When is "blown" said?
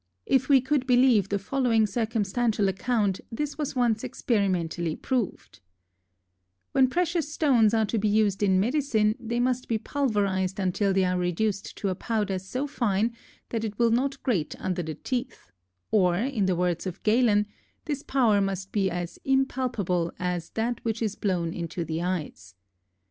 21.15-21.53